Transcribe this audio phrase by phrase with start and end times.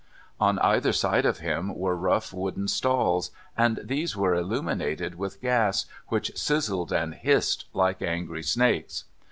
[0.39, 5.85] On either side of him were rough, wooden stalls, and these were illuminated with gas,
[6.07, 9.03] which sizzled and hissed like angry snakes.